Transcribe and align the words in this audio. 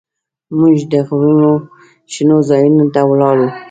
موږ 0.59 0.77
د 0.91 0.93
غرونو 1.07 1.51
شنو 2.11 2.37
ځايونو 2.49 2.85
ته 2.93 3.01
ولاړو. 3.09 3.47